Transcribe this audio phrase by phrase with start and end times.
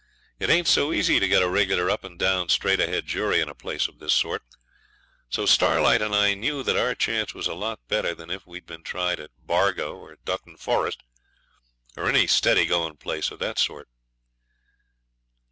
[0.39, 3.47] It ain't so easy to get a regular up and down straight ahead jury in
[3.47, 4.41] a place of this sort.
[5.29, 8.65] So Starlight and I knew that our chance was a lot better than if we'd
[8.65, 11.03] been tried at Bargo or Dutton Forest,
[11.95, 13.89] or any steady going places of that sort.